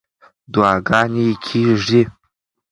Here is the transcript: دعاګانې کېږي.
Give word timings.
دعاګانې 0.53 1.27
کېږي. 1.45 2.01